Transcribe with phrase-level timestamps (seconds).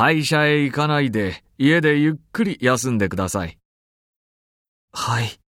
[0.00, 3.58] 会社へ行かないで家でゆっくり休んでください。
[4.92, 5.40] はい。